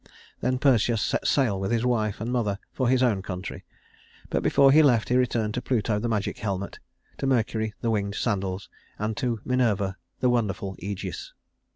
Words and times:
Then 0.39 0.57
Perseus 0.57 0.99
set 0.99 1.27
sail 1.27 1.59
with 1.59 1.69
his 1.69 1.85
wife 1.85 2.19
and 2.19 2.31
mother 2.31 2.57
for 2.73 2.89
his 2.89 3.03
own 3.03 3.21
country; 3.21 3.65
but 4.31 4.41
before 4.41 4.71
he 4.71 4.81
left 4.81 5.09
he 5.09 5.15
returned 5.15 5.53
to 5.53 5.61
Pluto 5.61 5.99
the 5.99 6.09
magic 6.09 6.39
helmet, 6.39 6.79
to 7.19 7.27
Mercury 7.27 7.75
the 7.81 7.91
winged 7.91 8.15
sandals, 8.15 8.67
and 8.97 9.15
to 9.17 9.41
Minerva 9.45 9.97
the 10.19 10.31
wonderful 10.31 10.75
Ægis. 10.77 11.33